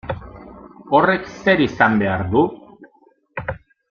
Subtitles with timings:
[0.99, 2.43] Horrek zer izan behar du?